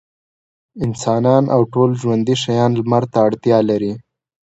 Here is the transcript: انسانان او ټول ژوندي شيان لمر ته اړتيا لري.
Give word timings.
انسانان 0.85 1.43
او 1.55 1.61
ټول 1.73 1.89
ژوندي 2.01 2.35
شيان 2.43 2.69
لمر 2.79 3.03
ته 3.11 3.17
اړتيا 3.27 3.57
لري. 3.69 3.93